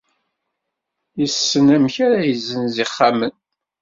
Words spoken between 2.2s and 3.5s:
yessenz ixxamen.